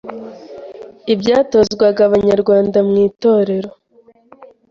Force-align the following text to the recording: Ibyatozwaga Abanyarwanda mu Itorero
Ibyatozwaga 1.13 2.01
Abanyarwanda 2.07 2.77
mu 2.87 2.95
Itorero 3.07 3.69